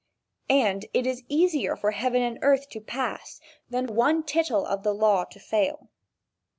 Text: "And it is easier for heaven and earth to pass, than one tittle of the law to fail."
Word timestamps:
"And 0.49 0.87
it 0.95 1.05
is 1.05 1.21
easier 1.29 1.75
for 1.75 1.91
heaven 1.91 2.23
and 2.23 2.39
earth 2.41 2.69
to 2.69 2.81
pass, 2.81 3.39
than 3.69 3.85
one 3.85 4.23
tittle 4.23 4.65
of 4.65 4.81
the 4.81 4.95
law 4.95 5.25
to 5.25 5.39
fail." 5.39 5.89